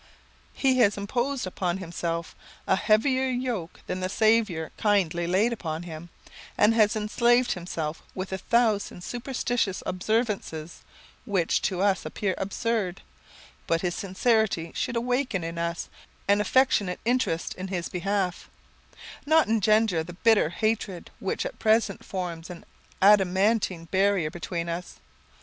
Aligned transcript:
He 0.55 0.79
has 0.79 0.97
imposed 0.97 1.45
upon 1.45 1.77
himself 1.77 2.35
a 2.65 2.75
heavier 2.75 3.29
yoke 3.29 3.81
than 3.85 3.99
the 3.99 4.09
Saviour 4.09 4.71
kindly 4.75 5.27
laid 5.27 5.53
upon 5.53 5.83
him, 5.83 6.09
and 6.57 6.73
has 6.73 6.95
enslaved 6.95 7.51
himself 7.51 8.01
with 8.15 8.31
a 8.33 8.39
thousand 8.39 9.03
superstitious 9.03 9.83
observances 9.85 10.81
which 11.23 11.61
to 11.61 11.81
us 11.83 12.03
appear 12.03 12.33
absurd; 12.39 13.01
but 13.67 13.81
his 13.81 13.93
sincerity 13.93 14.71
should 14.73 14.95
awaken 14.95 15.43
in 15.43 15.59
us 15.59 15.87
an 16.27 16.41
affectionate 16.41 16.99
interest 17.05 17.53
in 17.53 17.67
his 17.67 17.87
behalf, 17.87 18.49
not 19.27 19.47
engender 19.47 20.03
the 20.03 20.13
bitter 20.13 20.49
hatred 20.49 21.11
which 21.19 21.45
at 21.45 21.59
present 21.59 22.03
forms 22.03 22.49
an 22.49 22.65
adamantine 23.03 23.85
barrier 23.91 24.31
between 24.31 24.67
us. 24.67 24.95